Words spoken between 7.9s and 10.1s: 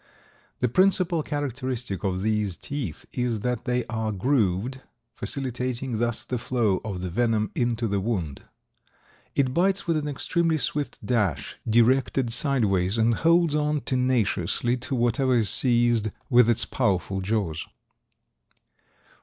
wound. It bites with an